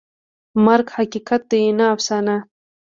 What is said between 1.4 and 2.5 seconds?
دی، نه افسانه.